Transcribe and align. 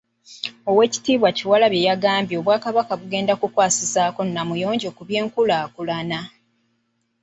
Oweekitiibwa 0.69 1.29
Kyewalabye 1.37 1.81
yagambye 1.89 2.35
Obwakabaka 2.37 2.93
bugenda 2.99 3.33
kukwasizaako 3.41 4.19
Namuyonjo 4.33 4.89
ku 4.97 5.01
by'enkulaakulana. 5.07 6.19